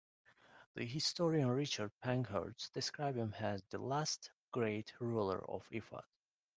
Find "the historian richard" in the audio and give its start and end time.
0.73-1.91